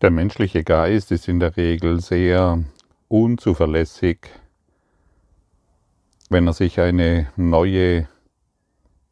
[0.00, 2.62] Der menschliche Geist ist in der Regel sehr
[3.08, 4.30] unzuverlässig,
[6.30, 8.06] wenn er sich eine neue,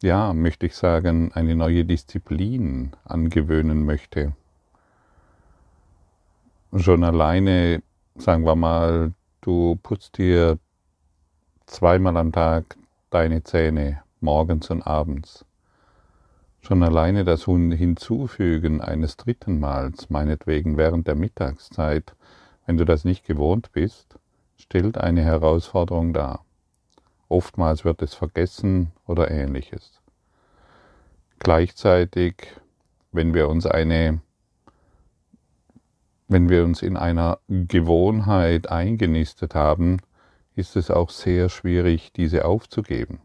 [0.00, 4.36] ja, möchte ich sagen, eine neue Disziplin angewöhnen möchte.
[6.72, 7.82] Schon alleine,
[8.14, 10.56] sagen wir mal, du putzt dir
[11.66, 12.76] zweimal am Tag
[13.10, 15.45] deine Zähne, morgens und abends.
[16.66, 22.16] Schon alleine das Hinzufügen eines dritten Mals, meinetwegen während der Mittagszeit,
[22.66, 24.18] wenn du das nicht gewohnt bist,
[24.56, 26.44] stellt eine Herausforderung dar.
[27.28, 30.02] Oftmals wird es vergessen oder ähnliches.
[31.38, 32.34] Gleichzeitig,
[33.12, 34.20] wenn wir uns eine
[36.26, 39.98] wenn wir uns in einer Gewohnheit eingenistet haben,
[40.56, 43.20] ist es auch sehr schwierig, diese aufzugeben.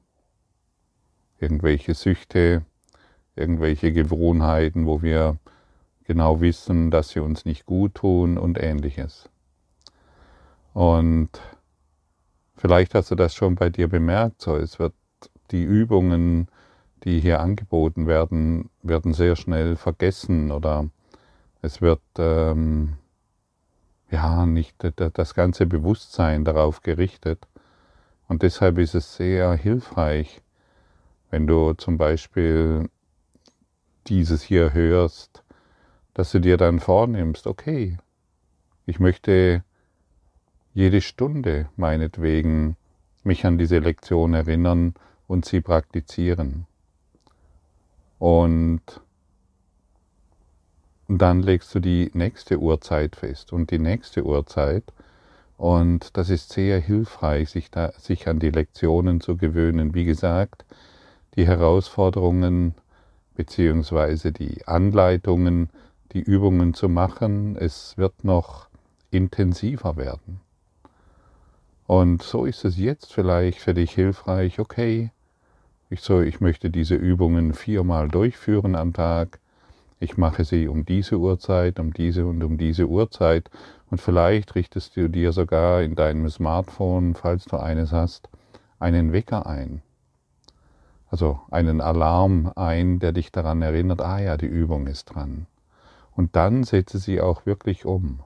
[1.40, 2.64] Irgendwelche Süchte,
[3.42, 5.38] irgendwelche Gewohnheiten, wo wir
[6.06, 9.30] genau wissen, dass sie uns nicht gut tun und ähnliches.
[10.74, 11.30] Und
[12.56, 14.94] vielleicht hast du das schon bei dir bemerkt, so es wird
[15.52, 16.48] die Übungen,
[17.04, 20.90] die hier angeboten werden, werden sehr schnell vergessen oder
[21.62, 22.98] es wird ähm,
[24.10, 27.48] ja nicht das ganze Bewusstsein darauf gerichtet.
[28.28, 30.42] Und deshalb ist es sehr hilfreich,
[31.30, 32.90] wenn du zum Beispiel
[34.08, 35.44] dieses hier hörst,
[36.14, 37.98] dass du dir dann vornimmst, okay,
[38.86, 39.64] ich möchte
[40.74, 42.78] jede Stunde meinetwegen
[43.24, 44.94] mich an diese Lektion erinnern
[45.28, 46.66] und sie praktizieren.
[48.20, 48.82] Und
[51.08, 54.84] dann legst du die nächste Uhrzeit fest und die nächste Uhrzeit.
[55.58, 59.94] Und das ist sehr hilfreich, sich, da, sich an die Lektionen zu gewöhnen.
[59.94, 60.66] Wie gesagt,
[61.36, 62.76] die Herausforderungen
[63.42, 65.72] beziehungsweise die Anleitungen,
[66.12, 67.56] die Übungen zu machen.
[67.56, 68.68] Es wird noch
[69.10, 70.42] intensiver werden.
[71.88, 75.10] Und so ist es jetzt vielleicht für dich hilfreich, okay,
[75.90, 79.40] ich, so, ich möchte diese Übungen viermal durchführen am Tag.
[80.00, 83.50] Ich mache sie um diese Uhrzeit, um diese und um diese Uhrzeit.
[83.90, 88.30] Und vielleicht richtest du dir sogar in deinem Smartphone, falls du eines hast,
[88.78, 89.82] einen Wecker ein
[91.12, 95.46] also einen Alarm ein, der dich daran erinnert, ah ja, die Übung ist dran.
[96.16, 98.22] Und dann setze sie auch wirklich um.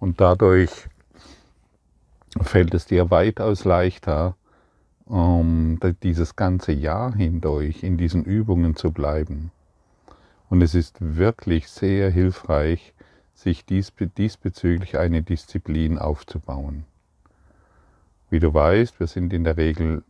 [0.00, 0.70] Und dadurch
[2.40, 4.36] fällt es dir weitaus leichter,
[5.04, 9.50] um dieses ganze Jahr hindurch in diesen Übungen zu bleiben.
[10.48, 12.94] Und es ist wirklich sehr hilfreich,
[13.34, 16.84] sich diesbezüglich eine Disziplin aufzubauen.
[18.30, 20.04] Wie du weißt, wir sind in der Regel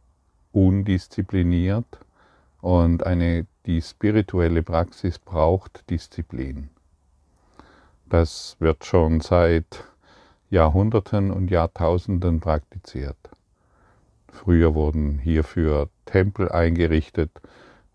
[0.53, 1.99] undiszipliniert
[2.61, 6.71] und eine, die spirituelle Praxis braucht Disziplin.
[8.09, 9.85] Das wird schon seit
[10.51, 13.19] Jahrhunderten und Jahrtausenden praktiziert.
[14.29, 17.31] Früher wurden hierfür Tempel eingerichtet,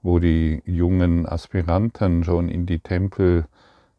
[0.02, 3.46] wo die jungen Aspiranten schon in die Tempel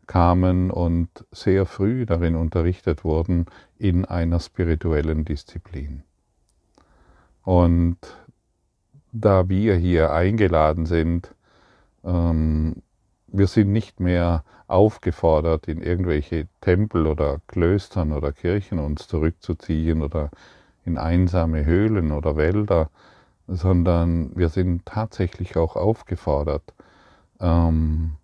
[0.07, 3.47] kamen und sehr früh darin unterrichtet wurden
[3.79, 6.03] in einer spirituellen Disziplin.
[7.43, 7.99] Und
[9.15, 11.35] da wir hier eingeladen sind,
[12.05, 12.83] ähm,
[13.29, 20.31] wir sind nicht mehr aufgefordert, in irgendwelche Tempel oder Klöstern oder Kirchen uns zurückzuziehen oder
[20.85, 22.91] in einsame Höhlen oder Wälder,
[23.47, 26.75] sondern wir sind tatsächlich auch aufgefordert,
[27.41, 28.17] ähm,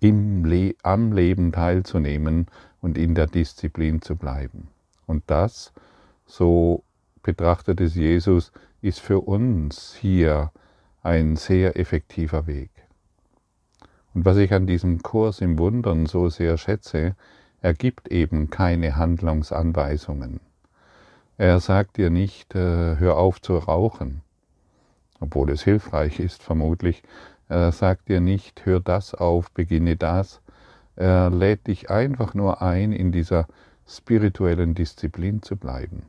[0.00, 2.46] im Le am Leben teilzunehmen
[2.80, 4.68] und in der Disziplin zu bleiben.
[5.06, 5.72] Und das,
[6.24, 6.82] so
[7.22, 10.52] betrachtet es Jesus, ist für uns hier
[11.02, 12.70] ein sehr effektiver Weg.
[14.14, 17.14] Und was ich an diesem Kurs im Wundern so sehr schätze,
[17.62, 20.40] er gibt eben keine Handlungsanweisungen.
[21.36, 24.22] Er sagt dir nicht, äh, hör auf zu rauchen,
[25.20, 27.02] obwohl es hilfreich ist vermutlich.
[27.48, 30.40] Er sagt dir nicht, hör das auf, beginne das.
[30.96, 33.46] Er lädt dich einfach nur ein, in dieser
[33.86, 36.02] spirituellen Disziplin zu bleiben.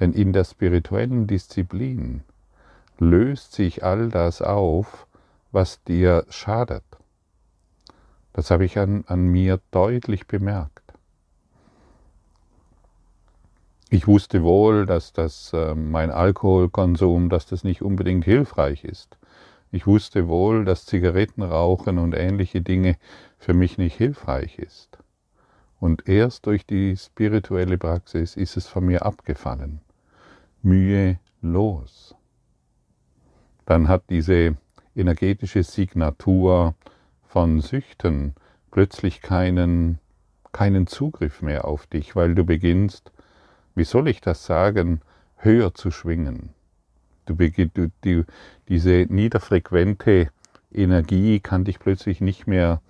[0.00, 2.22] Denn in der spirituellen Disziplin
[2.98, 5.06] löst sich all das auf,
[5.52, 6.84] was dir schadet.
[8.32, 10.82] Das habe ich an, an mir deutlich bemerkt.
[13.88, 19.16] Ich wusste wohl, dass das äh, mein Alkoholkonsum, dass das nicht unbedingt hilfreich ist.
[19.70, 22.96] Ich wusste wohl, dass Zigarettenrauchen und ähnliche Dinge
[23.38, 24.98] für mich nicht hilfreich ist.
[25.78, 29.80] Und erst durch die spirituelle Praxis ist es von mir abgefallen
[30.66, 32.16] mühelos.
[33.64, 34.56] Dann hat diese
[34.96, 36.74] energetische Signatur
[37.22, 38.34] von Süchten
[38.70, 40.00] plötzlich keinen
[40.52, 43.12] keinen Zugriff mehr auf dich, weil du beginnst,
[43.74, 45.02] wie soll ich das sagen,
[45.36, 46.54] höher zu schwingen.
[47.26, 48.24] Du, du, du,
[48.68, 50.30] diese niederfrequente
[50.72, 52.80] Energie kann dich plötzlich nicht mehr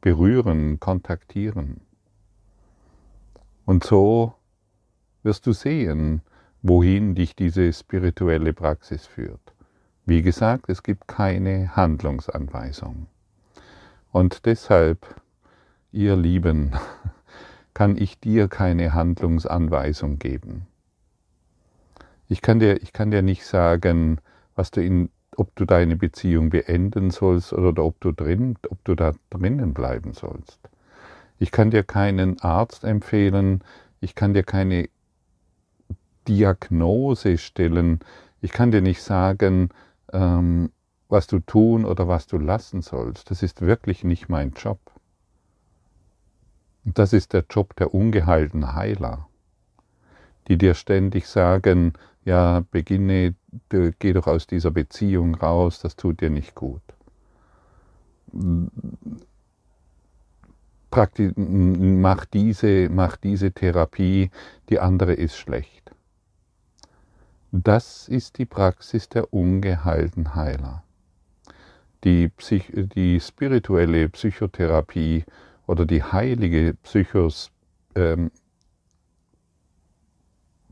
[0.00, 1.82] berühren, kontaktieren.
[3.66, 4.32] Und so
[5.22, 6.22] wirst du sehen,
[6.62, 9.40] wohin dich diese spirituelle Praxis führt.
[10.06, 13.06] Wie gesagt, es gibt keine Handlungsanweisung.
[14.12, 15.06] Und deshalb,
[15.92, 16.72] ihr Lieben,
[17.74, 20.66] kann ich dir keine Handlungsanweisung geben.
[22.28, 24.20] Ich kann dir, ich kann dir nicht sagen,
[24.54, 28.94] was du in, ob du deine Beziehung beenden sollst oder ob du drin, ob du
[28.94, 30.58] da drinnen bleiben sollst.
[31.38, 33.64] Ich kann dir keinen Arzt empfehlen,
[34.00, 34.88] ich kann dir keine
[36.30, 37.98] Diagnose stellen,
[38.40, 39.70] ich kann dir nicht sagen,
[40.12, 40.70] ähm,
[41.08, 43.32] was du tun oder was du lassen sollst.
[43.32, 44.78] Das ist wirklich nicht mein Job.
[46.84, 49.28] Das ist der Job der ungeheilten Heiler,
[50.46, 51.94] die dir ständig sagen,
[52.24, 53.34] ja, beginne,
[53.68, 56.82] geh doch aus dieser Beziehung raus, das tut dir nicht gut.
[60.90, 64.30] Prakti mach, diese, mach diese Therapie,
[64.68, 65.90] die andere ist schlecht.
[67.52, 70.84] Das ist die Praxis der ungeheilten Heiler.
[72.04, 75.24] Die, Psych die spirituelle Psychotherapie
[75.66, 77.50] oder die heilige Psychos,
[77.96, 78.30] ähm,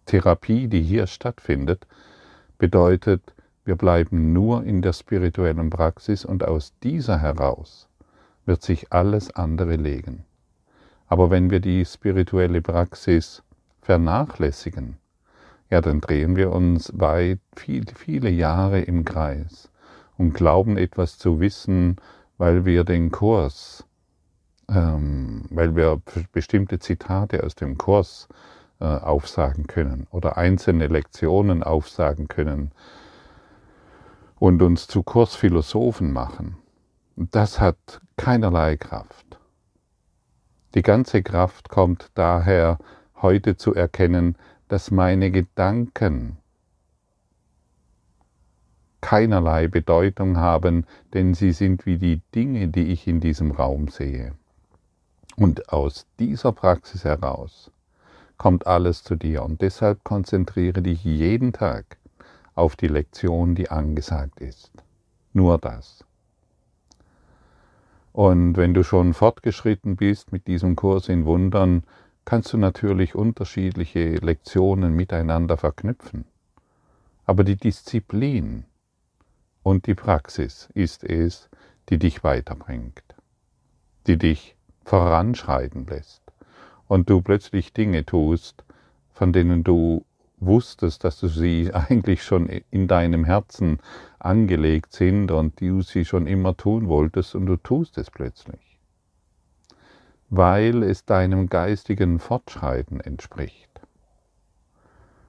[0.09, 1.85] die hier stattfindet,
[2.59, 3.35] bedeutet,
[3.65, 7.89] wir bleiben nur in der spirituellen Praxis und aus dieser heraus
[8.47, 10.25] wird sich alles andere legen.
[11.09, 13.43] Aber wenn wir die spirituelle Praxis
[13.83, 14.97] vernachlässigen,
[15.71, 19.71] ja, dann drehen wir uns weit, viel, viele Jahre im Kreis
[20.17, 21.97] und glauben etwas zu wissen,
[22.39, 23.85] weil wir den Kurs,
[24.69, 26.01] ähm, weil wir
[26.33, 28.29] bestimmte Zitate aus dem Kurs
[28.81, 32.73] äh, aufsagen können oder einzelne Lektionen aufsagen können
[34.39, 36.57] und uns zu Kursphilosophen machen.
[37.17, 39.39] Das hat keinerlei Kraft.
[40.75, 42.79] Die ganze Kraft kommt daher,
[43.21, 44.37] heute zu erkennen,
[44.69, 46.39] dass meine Gedanken
[49.01, 50.85] keinerlei Bedeutung haben,
[51.15, 54.35] denn sie sind wie die Dinge, die ich in diesem Raum sehe.
[55.37, 57.71] Und aus dieser Praxis heraus
[58.37, 61.99] kommt alles zu dir und deshalb konzentriere dich jeden Tag
[62.55, 64.73] auf die Lektion, die angesagt ist.
[65.33, 66.05] Nur das.
[68.13, 71.85] Und wenn du schon fortgeschritten bist mit diesem Kurs in Wundern,
[72.29, 76.27] kannst du natürlich unterschiedliche Lektionen miteinander verknüpfen.
[77.25, 78.67] Aber die Disziplin
[79.63, 81.49] und die Praxis ist es,
[81.89, 83.03] die dich weiterbringt,
[84.07, 86.21] die dich voranschreiten lässt
[86.87, 88.63] und du plötzlich Dinge tust,
[89.11, 90.05] von denen du
[90.37, 93.79] wusstest, dass du sie eigentlich schon in deinem Herzen
[94.19, 98.68] angelegt sind und du sie schon immer tun wolltest und du tust es plötzlich
[100.31, 103.69] weil es deinem geistigen Fortschreiten entspricht.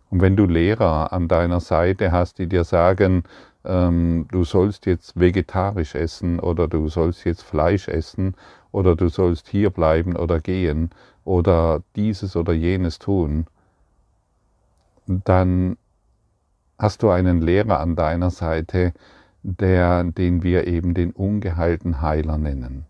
[0.09, 3.23] Und wenn du Lehrer an deiner Seite hast, die dir sagen,
[3.63, 8.35] ähm, du sollst jetzt vegetarisch essen oder du sollst jetzt Fleisch essen
[8.71, 10.89] oder du sollst hier bleiben oder gehen
[11.25, 13.45] oder dieses oder jenes tun,
[15.05, 15.77] dann
[16.77, 18.93] hast du einen Lehrer an deiner Seite,
[19.43, 22.88] der, den wir eben den ungeheilten Heiler nennen.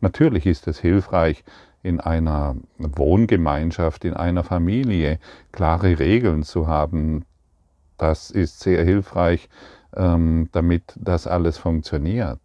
[0.00, 1.44] Natürlich ist es hilfreich,
[1.82, 5.18] in einer Wohngemeinschaft, in einer Familie
[5.52, 7.24] klare Regeln zu haben.
[7.96, 9.48] Das ist sehr hilfreich,
[9.96, 12.40] ähm, damit das alles funktioniert.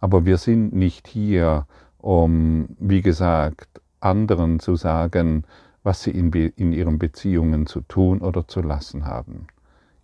[0.00, 1.66] Aber wir sind nicht hier,
[1.98, 5.44] um, wie gesagt, anderen zu sagen,
[5.84, 9.46] was sie in, in ihren Beziehungen zu tun oder zu lassen haben.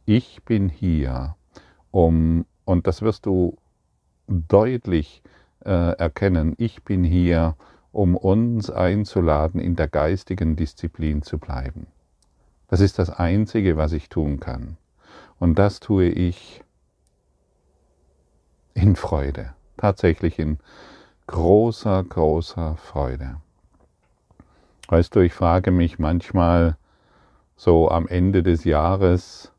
[0.07, 1.35] Ich bin hier,
[1.91, 3.57] um, und das wirst du
[4.29, 5.29] deutlich äh,
[5.61, 7.57] erkennen, ich bin hier,
[7.93, 11.87] um uns einzuladen, in der geistigen Disziplin zu bleiben.
[12.69, 14.77] Das ist das Einzige, was ich tun kann.
[15.39, 16.63] Und das tue ich
[18.75, 20.59] in Freude, tatsächlich in
[21.27, 23.41] großer, großer Freude.
[24.89, 26.77] Weißt du, ich frage mich manchmal
[27.57, 29.53] so am Ende des Jahres,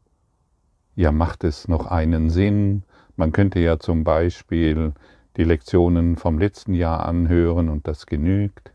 [0.95, 2.83] ja, macht es noch einen Sinn?
[3.15, 4.93] Man könnte ja zum Beispiel
[5.37, 8.71] die Lektionen vom letzten Jahr anhören und das genügt.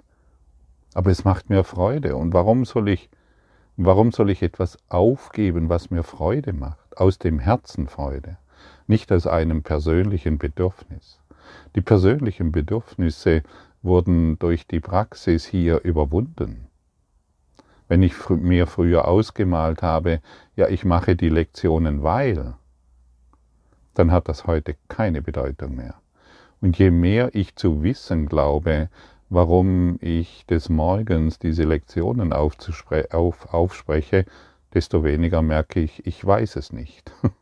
[0.94, 2.16] Aber es macht mir Freude.
[2.16, 3.10] Und warum soll ich,
[3.76, 6.96] warum soll ich etwas aufgeben, was mir Freude macht?
[6.96, 8.38] Aus dem Herzen Freude,
[8.86, 11.20] nicht aus einem persönlichen Bedürfnis.
[11.74, 13.42] Die persönlichen Bedürfnisse
[13.82, 16.68] wurden durch die Praxis hier überwunden.
[17.88, 20.20] Wenn ich mir früher ausgemalt habe,
[20.56, 22.54] ja, ich mache die Lektionen weil,
[23.94, 25.94] dann hat das heute keine Bedeutung mehr.
[26.64, 28.88] Und je mehr ich zu wissen glaube,
[29.28, 32.56] warum ich des Morgens diese Lektionen auf,
[33.52, 34.24] aufspreche,
[34.72, 37.12] desto weniger merke ich, ich weiß es nicht.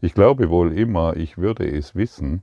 [0.00, 2.42] Ich glaube wohl immer, ich würde es wissen,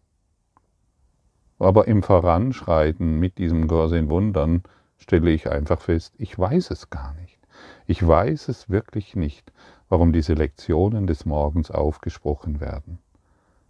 [1.57, 4.63] aber im Voranschreiten mit diesem Kurs in Wundern
[4.97, 7.39] stelle ich einfach fest, ich weiß es gar nicht.
[7.87, 9.53] Ich weiß es wirklich nicht,
[9.87, 12.99] warum diese Lektionen des Morgens aufgesprochen werden.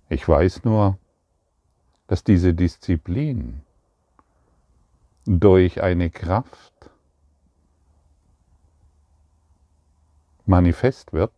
[0.07, 0.97] Ich weiß nur,
[2.09, 3.61] dass diese Disziplin
[5.25, 6.89] durch eine Kraft
[10.47, 11.31] manifest wird,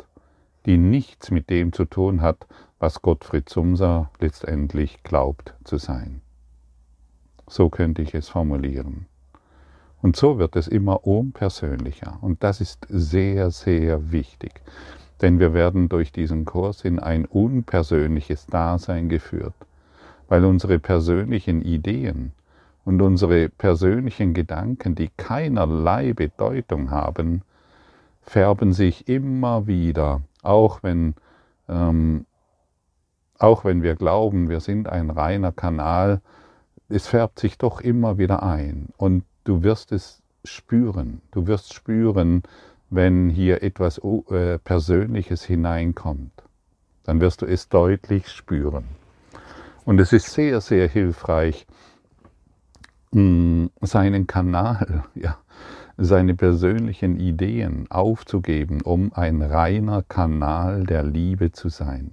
[0.66, 2.48] die nichts mit dem zu tun hat,
[2.80, 6.22] was Gottfried Sumser letztendlich glaubt zu sein.
[7.50, 9.08] So könnte ich es formulieren.
[10.02, 12.18] Und so wird es immer unpersönlicher.
[12.22, 14.62] Und das ist sehr, sehr wichtig.
[15.22, 19.54] Denn wir werden durch diesen Kurs in ein unpersönliches Dasein geführt,
[20.32, 22.32] weil unsere persönlichen Ideen
[22.86, 27.42] und unsere persönlichen Gedanken, die keinerlei Bedeutung haben,
[28.22, 31.16] färben sich immer wieder, auch wenn,
[31.68, 32.26] ähm,
[33.40, 36.22] auch wenn wir glauben, wir sind ein reiner Kanal,
[36.88, 41.22] es färbt sich doch immer wieder ein und du wirst es spüren.
[41.32, 42.44] Du wirst spüren,
[42.90, 46.32] wenn hier etwas äh, Persönliches hineinkommt.
[47.04, 49.01] Dann wirst du es deutlich spüren.
[49.86, 51.66] Und es ist sehr, sehr hilfreich,
[53.12, 55.38] seinen Kanal, ja,
[55.98, 62.12] seine persönlichen Ideen aufzugeben, um ein reiner Kanal der Liebe zu sein.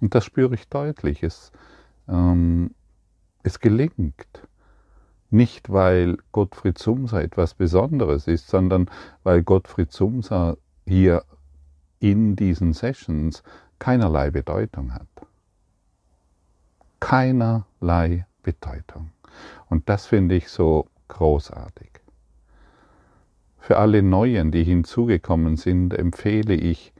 [0.00, 1.22] Und das spüre ich deutlich.
[1.22, 1.52] Es,
[2.08, 2.74] ähm,
[3.42, 4.46] es gelingt.
[5.30, 8.90] Nicht, weil Gottfried Sumser etwas Besonderes ist, sondern
[9.22, 11.24] weil Gottfried Sumser hier
[12.00, 13.42] in diesen Sessions
[13.78, 15.27] keinerlei Bedeutung hat.
[17.00, 19.10] Keinerlei Bedeutung.
[19.68, 21.90] Und das finde ich so großartig.
[23.58, 26.92] Für alle Neuen, die hinzugekommen sind, empfehle ich,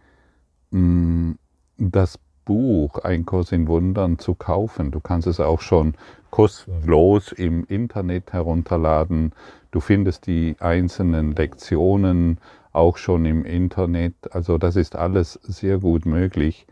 [0.70, 1.32] mm,
[1.78, 4.90] das Buch Ein Kurs in Wundern zu kaufen.
[4.90, 5.94] Du kannst es auch schon
[6.30, 9.32] kostenlos im Internet herunterladen.
[9.70, 12.38] Du findest die einzelnen Lektionen
[12.72, 14.14] auch schon im Internet.
[14.30, 16.66] Also das ist alles sehr gut möglich.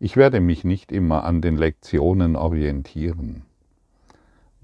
[0.00, 3.42] Ich werde mich nicht immer an den Lektionen orientieren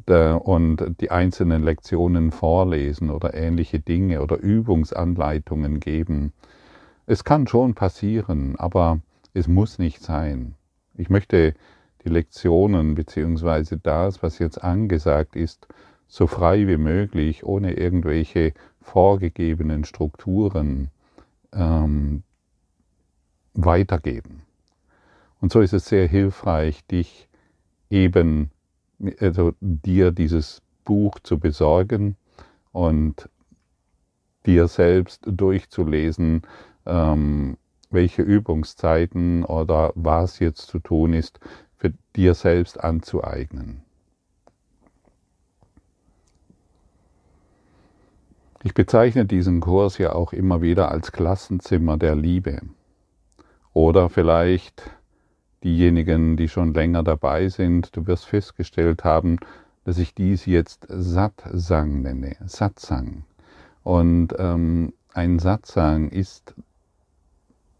[0.07, 6.33] und die einzelnen Lektionen vorlesen oder ähnliche Dinge oder Übungsanleitungen geben.
[7.07, 9.01] Es kann schon passieren, aber
[9.33, 10.55] es muss nicht sein.
[10.95, 11.55] Ich möchte
[12.05, 15.67] die Lektionen beziehungsweise das, was jetzt angesagt ist,
[16.07, 20.91] so frei wie möglich, ohne irgendwelche vorgegebenen Strukturen
[21.53, 22.23] ähm,
[23.55, 24.44] weitergeben.
[25.45, 27.29] Und so ist es sehr hilfreich, dich
[27.91, 28.51] eben
[29.21, 32.17] also dir dieses Buch zu besorgen
[32.73, 33.29] und
[34.47, 36.47] dir selbst durchzulesen,
[36.87, 37.59] ähm,
[37.91, 41.41] welche Übungszeiten oder was jetzt zu tun ist,
[41.77, 43.83] für dir selbst anzueignen.
[48.63, 52.63] Ich bezeichne diesen Kurs ja auch immer wieder als Klassenzimmer der Liebe.
[53.75, 54.91] Oder vielleicht
[55.65, 59.39] diejenigen, die schon länger dabei sind, du wirst festgestellt haben,
[59.85, 63.25] dass ich dies jetzt Satsang nenne, Satsang.
[63.83, 66.55] Und ähm, ein Satsang ist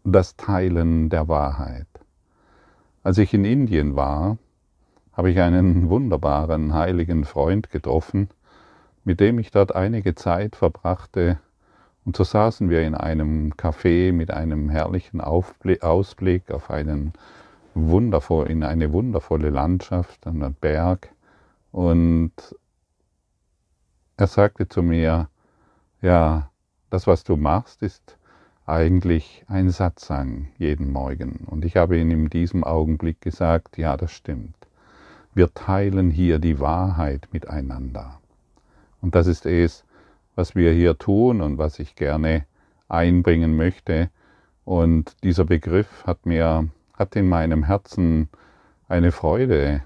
[0.03, 1.87] das Teilen der Wahrheit.
[3.03, 4.37] Als ich in Indien war,
[5.13, 8.29] habe ich einen wunderbaren heiligen Freund getroffen,
[9.03, 11.39] mit dem ich dort einige Zeit verbrachte,
[12.05, 17.13] und so saßen wir in einem Café mit einem herrlichen Ausblick auf einen
[17.75, 21.09] wundervoll, in eine wundervolle Landschaft, an einen Berg.
[21.71, 22.31] Und
[24.17, 25.29] er sagte zu mir,
[26.01, 26.49] ja,
[26.89, 28.17] das, was du machst, ist
[28.65, 31.45] eigentlich ein Satzang jeden Morgen.
[31.45, 34.55] Und ich habe ihm in diesem Augenblick gesagt, ja, das stimmt.
[35.33, 38.19] Wir teilen hier die Wahrheit miteinander.
[39.01, 39.83] Und das ist es,
[40.35, 42.45] was wir hier tun und was ich gerne
[42.87, 44.09] einbringen möchte.
[44.63, 48.29] Und dieser Begriff hat mir hat in meinem Herzen
[48.87, 49.83] eine Freude,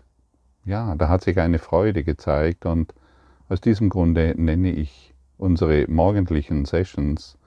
[0.65, 2.93] ja, da hat sich eine Freude gezeigt und
[3.47, 7.37] aus diesem Grunde nenne ich unsere morgendlichen Sessions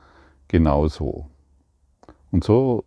[0.48, 1.26] genauso.
[2.30, 2.84] Und so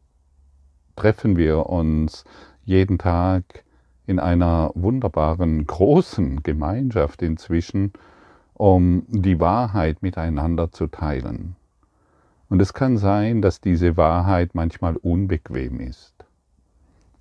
[0.95, 2.25] treffen wir uns
[2.63, 3.63] jeden Tag
[4.07, 7.93] in einer wunderbaren großen Gemeinschaft inzwischen,
[8.53, 11.55] um die Wahrheit miteinander zu teilen.
[12.49, 16.24] Und es kann sein, dass diese Wahrheit manchmal unbequem ist.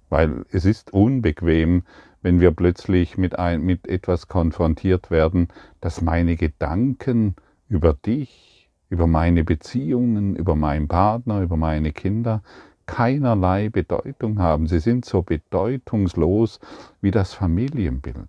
[0.08, 1.82] Weil es ist unbequem,
[2.23, 5.49] wenn wir plötzlich mit, ein, mit etwas konfrontiert werden,
[5.80, 7.34] dass meine Gedanken
[7.68, 12.42] über dich, über meine Beziehungen, über meinen Partner, über meine Kinder
[12.87, 14.66] keinerlei Bedeutung haben.
[14.66, 16.61] Sie sind so bedeutungslos
[17.00, 18.28] wie das Familienbild.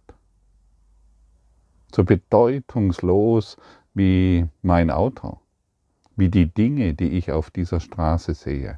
[1.93, 3.57] So bedeutungslos
[3.93, 5.39] wie mein Auto
[6.15, 8.77] wie die Dinge, die ich auf dieser Straße sehe.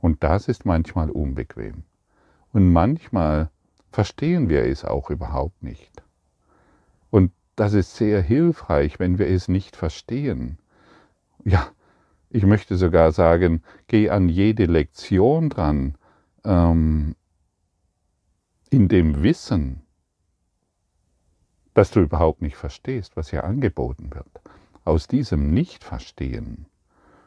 [0.00, 1.84] Und das ist manchmal unbequem.
[2.54, 3.50] Und manchmal
[3.90, 6.04] verstehen wir es auch überhaupt nicht.
[7.10, 10.58] Und das ist sehr hilfreich, wenn wir es nicht verstehen.
[11.44, 11.66] Ja,
[12.30, 15.98] ich möchte sogar sagen, geh an jede Lektion dran,
[16.44, 17.16] ähm,
[18.70, 19.82] in dem Wissen,
[21.74, 24.30] dass du überhaupt nicht verstehst, was hier angeboten wird.
[24.84, 26.66] Aus diesem Nichtverstehen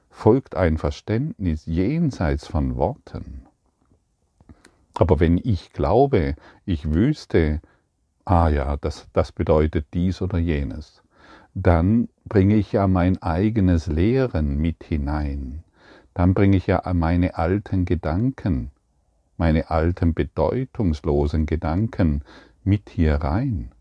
[0.09, 3.46] folgt ein Verständnis jenseits von Worten.
[4.99, 6.35] Aber wenn ich glaube,
[6.65, 7.61] ich wüsste,
[8.25, 11.03] ah ja, das, das bedeutet dies oder jenes,
[11.53, 15.63] dann bringe ich ja mein eigenes Lehren mit hinein.
[16.15, 18.71] Dann bringe ich ja meine alten Gedanken,
[19.37, 22.23] meine alten bedeutungslosen Gedanken
[22.63, 23.71] mit hier rein.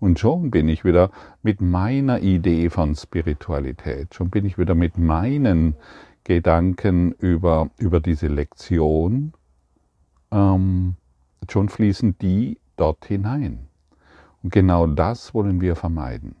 [0.00, 1.10] Und schon bin ich wieder
[1.42, 5.74] mit meiner Idee von Spiritualität, schon bin ich wieder mit meinen
[6.24, 9.32] Gedanken über, über diese Lektion,
[10.30, 10.96] ähm,
[11.50, 13.68] schon fließen die dort hinein.
[14.42, 16.36] Und genau das wollen wir vermeiden.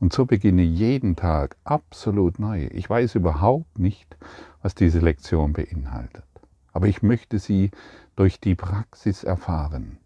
[0.00, 2.68] Und so beginne jeden Tag absolut neu.
[2.72, 4.16] Ich weiß überhaupt nicht,
[4.62, 6.24] was diese Lektion beinhaltet.
[6.72, 7.70] Aber ich möchte sie
[8.16, 9.98] durch die Praxis erfahren.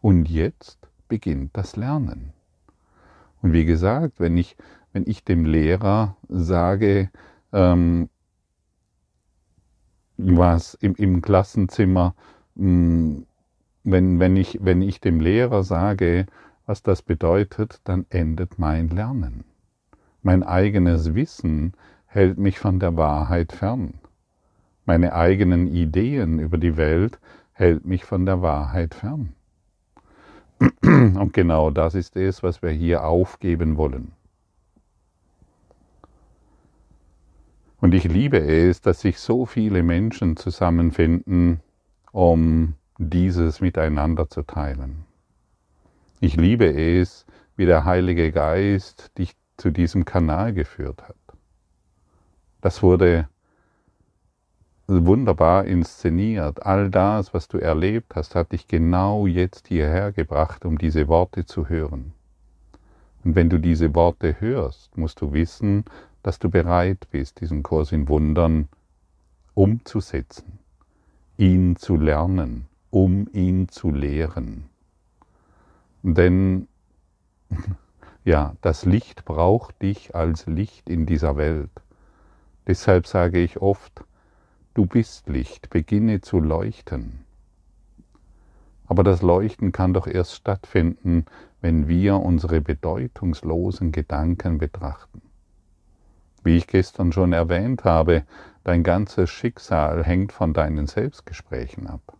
[0.00, 2.32] Und jetzt beginnt das Lernen.
[3.42, 4.56] Und wie gesagt, wenn ich,
[4.92, 7.10] wenn ich dem Lehrer sage,
[7.52, 8.08] ähm,
[10.24, 12.14] was im, im Klassenzimmer,
[12.54, 13.26] mh, hm,
[13.84, 16.26] wenn, wenn, ich, wenn ich dem Lehrer sage,
[16.66, 19.44] was das bedeutet, dann endet mein Lernen.
[20.22, 21.72] Mein eigenes Wissen
[22.06, 23.94] hält mich von der Wahrheit fern.
[24.84, 27.18] Meine eigenen Ideen über die Welt
[27.52, 29.34] hält mich von der Wahrheit fern.
[30.82, 34.12] Und genau das ist es, was wir hier aufgeben wollen.
[37.82, 41.58] Und ich liebe es, dass sich so viele Menschen zusammenfinden,
[42.12, 45.04] um dieses miteinander zu teilen.
[46.20, 51.16] Ich liebe es, wie der Heilige Geist dich zu diesem Kanal geführt hat.
[52.60, 53.28] Das wurde
[54.86, 56.64] wunderbar inszeniert.
[56.64, 61.46] All das, was du erlebt hast, hat dich genau jetzt hierher gebracht, um diese Worte
[61.46, 62.12] zu hören.
[63.24, 65.84] Und wenn du diese Worte hörst, musst du wissen,
[66.22, 68.68] dass du bereit bist, diesen Kurs in Wundern
[69.54, 70.58] umzusetzen,
[71.36, 74.64] ihn zu lernen, um ihn zu lehren.
[76.02, 76.68] Denn
[78.24, 81.70] ja, das Licht braucht dich als Licht in dieser Welt.
[82.66, 84.04] Deshalb sage ich oft,
[84.74, 87.26] Du bist Licht, beginne zu leuchten.
[88.86, 91.26] Aber das Leuchten kann doch erst stattfinden,
[91.60, 95.20] wenn wir unsere bedeutungslosen Gedanken betrachten.
[96.44, 98.24] Wie ich gestern schon erwähnt habe,
[98.64, 102.16] dein ganzes Schicksal hängt von deinen Selbstgesprächen ab.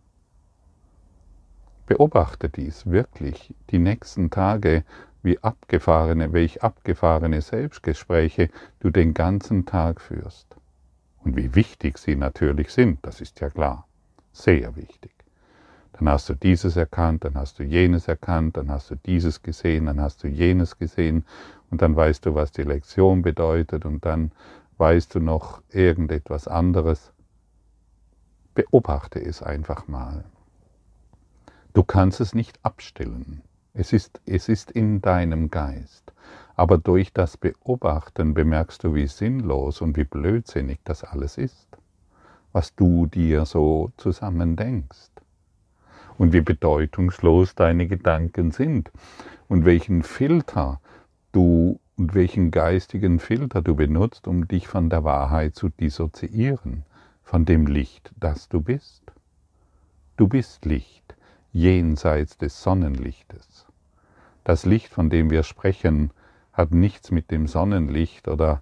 [1.85, 4.83] Beobachte dies wirklich die nächsten Tage,
[5.21, 10.55] wie abgefahrene, welch abgefahrene Selbstgespräche du den ganzen Tag führst.
[11.23, 13.87] Und wie wichtig sie natürlich sind, das ist ja klar.
[14.33, 15.11] Sehr wichtig.
[15.93, 19.85] Dann hast du dieses erkannt, dann hast du jenes erkannt, dann hast du dieses gesehen,
[19.85, 21.23] dann hast du jenes gesehen
[21.73, 24.31] und dann weißt du, was die Lektion bedeutet und dann
[24.77, 27.11] weißt du noch irgendetwas anderes.
[28.53, 30.23] Beobachte es einfach mal.
[31.73, 33.41] Du kannst es nicht abstellen.
[33.73, 36.13] Es ist, es ist in deinem Geist.
[36.55, 41.79] Aber durch das Beobachten bemerkst du, wie sinnlos und wie blödsinnig das alles ist,
[42.51, 45.09] was du dir so zusammen denkst.
[46.19, 48.91] Und wie bedeutungslos deine Gedanken sind
[49.47, 50.79] und welchen Filter
[51.33, 56.85] du und welchen geistigen Filter du benutzt, um dich von der Wahrheit zu dissoziieren,
[57.23, 59.03] von dem Licht, das du bist.
[60.15, 61.15] Du bist Licht,
[61.51, 63.65] jenseits des Sonnenlichtes.
[64.43, 66.11] Das Licht, von dem wir sprechen,
[66.51, 68.61] hat nichts mit dem Sonnenlicht oder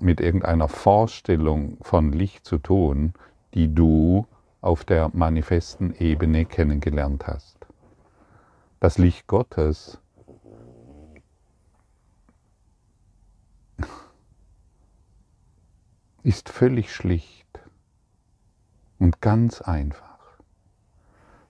[0.00, 3.14] mit irgendeiner Vorstellung von Licht zu tun,
[3.54, 4.26] die du
[4.60, 7.56] auf der manifesten Ebene kennengelernt hast.
[8.80, 10.00] Das Licht Gottes
[16.24, 17.46] ist völlig schlicht
[18.98, 20.38] und ganz einfach.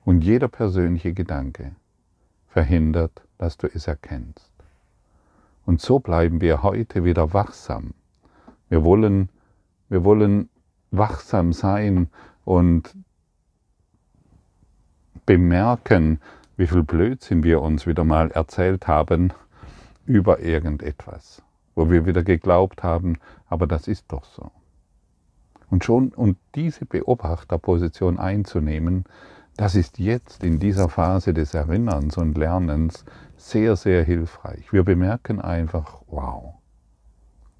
[0.04, 1.76] Und jeder persönliche Gedanke
[2.48, 4.50] verhindert, dass du es erkennst.
[5.64, 7.94] Und so bleiben wir heute wieder wachsam.
[8.68, 9.28] Wir wollen,
[9.88, 10.48] wir wollen
[10.90, 12.10] wachsam sein
[12.44, 12.94] und
[15.24, 16.20] bemerken,
[16.56, 19.32] wie viel Blödsinn wir uns wieder mal erzählt haben
[20.04, 21.42] über irgendetwas,
[21.76, 24.50] wo wir wieder geglaubt haben, aber das ist doch so.
[25.70, 29.04] Und schon, und diese Beobachterposition einzunehmen,
[29.56, 33.04] das ist jetzt in dieser Phase des Erinnerns und Lernens
[33.36, 34.72] sehr, sehr hilfreich.
[34.72, 36.54] Wir bemerken einfach, wow,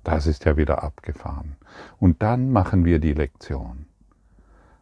[0.03, 1.57] das ist ja wieder abgefahren.
[1.99, 3.87] Und dann machen wir die Lektion.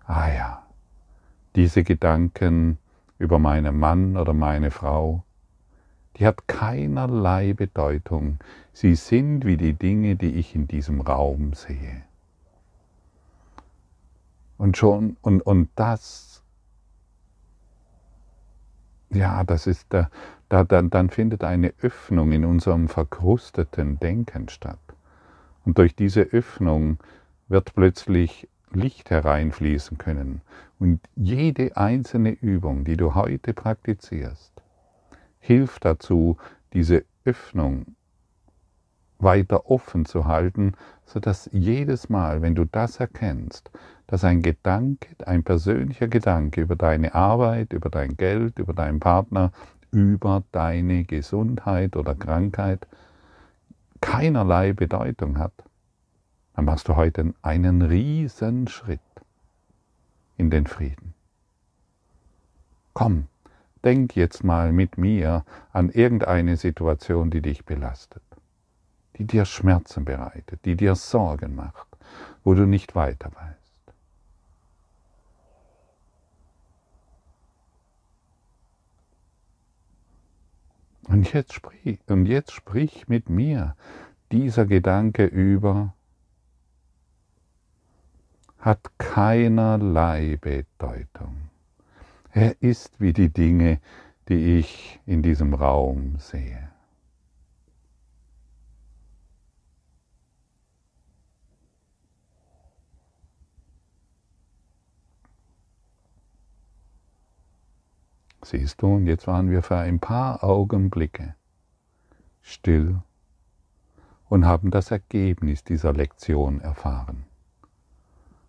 [0.04, 0.66] Ah ja,
[1.54, 2.78] diese Gedanken
[3.18, 5.22] über meinen Mann oder meine Frau,
[6.16, 8.38] die hat keinerlei Bedeutung.
[8.72, 12.02] Sie sind wie die Dinge, die ich in diesem Raum sehe.
[14.62, 16.44] Und schon, und, und das
[19.10, 20.08] ja, das ist da,
[20.48, 24.78] da dann, dann findet eine Öffnung in unserem verkrusteten Denken statt.
[25.64, 26.98] Und durch diese Öffnung
[27.48, 30.42] wird plötzlich Licht hereinfließen können.
[30.78, 34.52] Und jede einzelne Übung, die du heute praktizierst,
[35.40, 36.36] hilft dazu,
[36.72, 37.96] diese Öffnung
[39.22, 43.70] weiter offen zu halten, sodass jedes Mal, wenn du das erkennst,
[44.06, 49.52] dass ein Gedanke, ein persönlicher Gedanke über deine Arbeit, über dein Geld, über deinen Partner,
[49.90, 52.86] über deine Gesundheit oder Krankheit
[54.00, 55.52] keinerlei Bedeutung hat,
[56.54, 59.00] dann machst du heute einen riesen Schritt
[60.36, 61.14] in den Frieden.
[62.94, 63.28] Komm,
[63.84, 68.22] denk jetzt mal mit mir an irgendeine Situation, die dich belastet
[69.18, 71.86] die dir Schmerzen bereitet, die dir Sorgen macht,
[72.44, 73.62] wo du nicht weiter weißt.
[81.08, 83.76] Und jetzt sprich, und jetzt sprich mit mir,
[84.30, 85.94] dieser Gedanke über
[88.58, 91.50] hat keinerlei Bedeutung.
[92.30, 93.80] Er ist wie die Dinge,
[94.28, 96.71] die ich in diesem Raum sehe.
[108.52, 111.34] Siehst du, und jetzt waren wir für ein paar Augenblicke
[112.42, 113.00] still
[114.28, 117.24] und haben das Ergebnis dieser Lektion erfahren.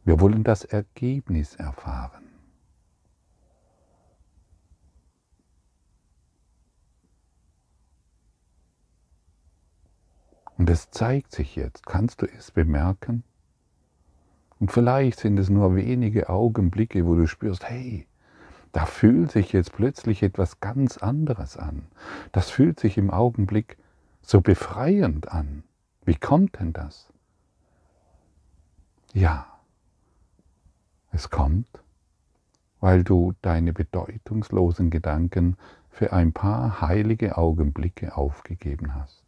[0.03, 2.25] Wir wollen das Ergebnis erfahren.
[10.57, 13.23] Und es zeigt sich jetzt, kannst du es bemerken?
[14.59, 18.05] Und vielleicht sind es nur wenige Augenblicke, wo du spürst, hey,
[18.73, 21.83] da fühlt sich jetzt plötzlich etwas ganz anderes an.
[22.31, 23.77] Das fühlt sich im Augenblick
[24.21, 25.63] so befreiend an.
[26.03, 27.07] Wie kommt denn das?
[29.13, 29.45] Ja,
[31.11, 31.83] es kommt,
[32.79, 35.55] weil du deine bedeutungslosen Gedanken
[35.91, 39.23] für ein paar heilige Augenblicke aufgegeben hast.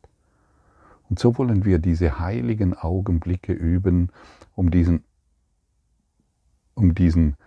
[1.08, 4.10] Und so wollen wir diese heiligen Augenblicke üben,
[4.55, 5.03] um diesen,
[6.73, 7.38] um diesen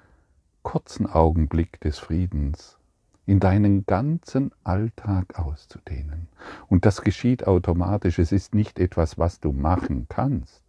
[0.68, 2.76] kurzen Augenblick des Friedens
[3.24, 6.28] in deinen ganzen Alltag auszudehnen.
[6.66, 8.18] Und das geschieht automatisch.
[8.18, 10.62] Es ist nicht etwas, was du machen kannst.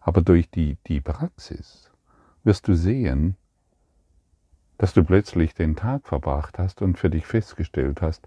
[0.00, 1.92] Aber durch die, die Praxis
[2.42, 3.36] wirst du sehen,
[4.78, 8.26] dass du plötzlich den Tag verbracht hast und für dich festgestellt hast,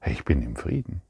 [0.00, 1.00] hey, ich bin im Frieden.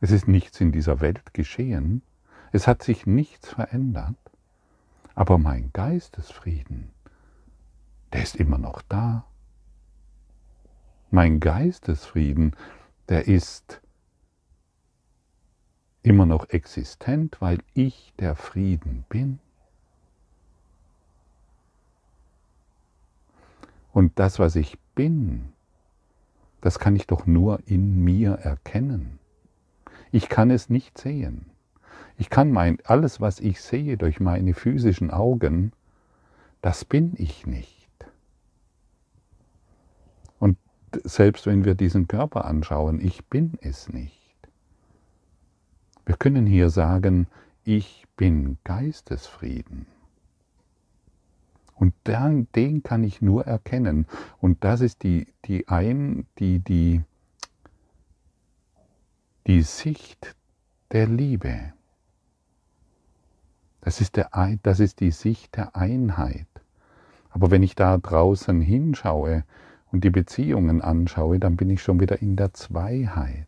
[0.00, 2.02] Es ist nichts in dieser Welt geschehen,
[2.50, 4.16] es hat sich nichts verändert,
[5.14, 6.95] aber mein Geistesfrieden
[8.16, 9.26] der ist immer noch da.
[11.10, 12.56] Mein Geistesfrieden,
[13.10, 13.82] der ist
[16.02, 19.38] immer noch existent, weil ich der Frieden bin.
[23.92, 25.52] Und das, was ich bin,
[26.62, 29.18] das kann ich doch nur in mir erkennen.
[30.10, 31.50] Ich kann es nicht sehen.
[32.16, 35.72] Ich kann mein, alles, was ich sehe durch meine physischen Augen,
[36.62, 37.75] das bin ich nicht.
[41.04, 44.16] Selbst wenn wir diesen Körper anschauen, ich bin es nicht.
[46.04, 47.26] Wir können hier sagen,
[47.64, 49.86] ich bin Geistesfrieden.
[51.74, 54.06] Und dann, den kann ich nur erkennen.
[54.40, 57.02] Und das ist die, die, ein, die, die,
[59.46, 60.34] die Sicht
[60.92, 61.72] der Liebe.
[63.82, 64.30] Das ist, der,
[64.62, 66.46] das ist die Sicht der Einheit.
[67.30, 69.44] Aber wenn ich da draußen hinschaue
[69.92, 73.46] und die Beziehungen anschaue, dann bin ich schon wieder in der Zweiheit.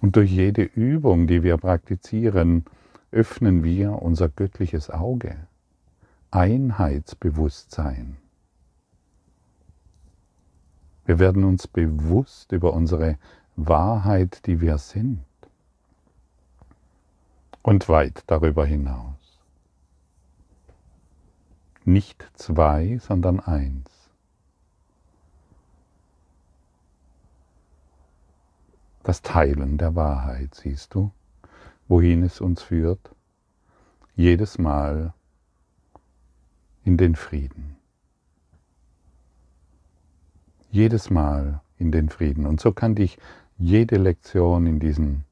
[0.00, 2.64] Und durch jede Übung, die wir praktizieren,
[3.10, 5.36] öffnen wir unser göttliches Auge.
[6.30, 8.16] Einheitsbewusstsein.
[11.06, 13.16] Wir werden uns bewusst über unsere
[13.56, 15.24] Wahrheit, die wir sind.
[17.62, 19.17] Und weit darüber hinaus.
[21.88, 23.90] Nicht zwei, sondern eins.
[29.02, 31.12] Das Teilen der Wahrheit, siehst du,
[31.88, 33.00] wohin es uns führt?
[34.16, 35.14] Jedes Mal
[36.84, 37.78] in den Frieden.
[40.70, 42.44] Jedes Mal in den Frieden.
[42.44, 43.16] Und so kann dich
[43.56, 45.24] jede Lektion in diesen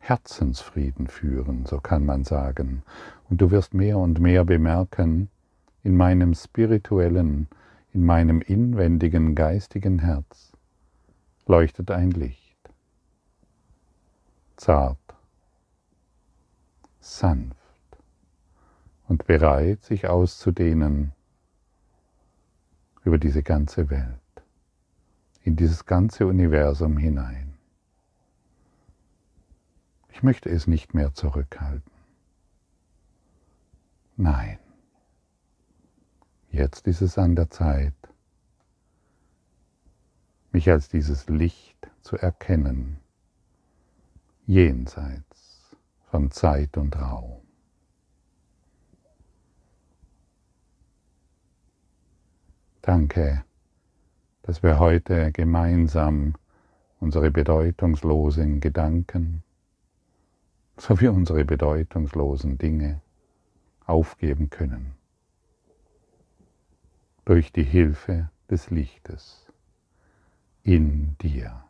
[0.00, 2.82] Herzensfrieden führen, so kann man sagen.
[3.30, 5.30] Und du wirst mehr und mehr bemerken,
[5.88, 7.48] in meinem spirituellen,
[7.94, 10.52] in meinem inwendigen geistigen Herz
[11.46, 12.58] leuchtet ein Licht.
[14.58, 14.98] Zart,
[17.00, 17.56] sanft
[19.08, 21.12] und bereit, sich auszudehnen
[23.02, 24.42] über diese ganze Welt,
[25.42, 27.54] in dieses ganze Universum hinein.
[30.10, 31.92] Ich möchte es nicht mehr zurückhalten.
[34.18, 34.58] Nein,
[36.58, 37.94] jetzt ist es an der Zeit,
[40.50, 42.98] mich als dieses Licht zu erkennen,
[44.44, 45.76] jenseits
[46.10, 47.42] von Zeit und Raum.
[52.82, 53.44] Danke,
[54.42, 56.34] dass wir heute gemeinsam
[56.98, 59.44] unsere bedeutungslosen Gedanken
[60.76, 63.00] sowie unsere bedeutungslosen Dinge
[63.84, 64.97] aufgeben können.
[67.28, 69.52] Durch die Hilfe des Lichtes
[70.62, 71.62] in dir,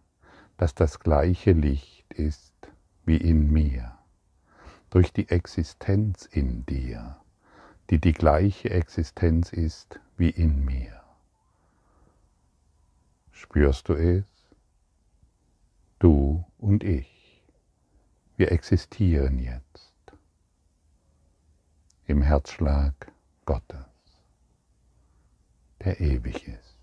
[0.57, 2.55] dass das gleiche Licht ist
[3.05, 3.99] wie in mir.
[4.91, 7.17] Durch die Existenz in dir,
[7.91, 11.03] die die gleiche Existenz ist wie in mir.
[13.33, 14.27] Spürst du es?
[15.99, 17.43] Du und ich,
[18.37, 20.13] wir existieren jetzt
[22.07, 23.11] im Herzschlag
[23.45, 23.98] Gottes,
[25.85, 26.78] der ewig ist.